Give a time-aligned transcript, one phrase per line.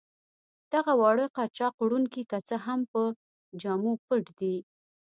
[0.73, 3.01] دغه واړه قاچاق وړونکي که څه هم په
[3.61, 4.55] جامو پټ دي.